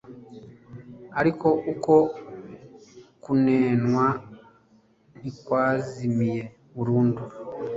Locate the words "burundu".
6.75-7.23